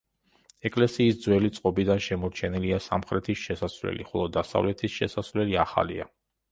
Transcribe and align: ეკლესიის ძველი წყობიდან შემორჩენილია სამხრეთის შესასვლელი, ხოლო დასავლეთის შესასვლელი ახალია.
ეკლესიის 0.69 1.19
ძველი 1.25 1.51
წყობიდან 1.57 2.01
შემორჩენილია 2.07 2.81
სამხრეთის 2.89 3.45
შესასვლელი, 3.45 4.11
ხოლო 4.13 4.35
დასავლეთის 4.41 5.01
შესასვლელი 5.01 5.63
ახალია. 5.69 6.15